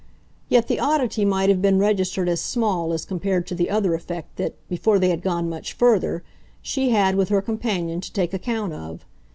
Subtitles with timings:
[0.49, 4.37] Yet the oddity might have been registered as small as compared to the other effect
[4.37, 6.23] that, before they had gone much further,
[6.59, 9.05] she had, with her companion, to take account of.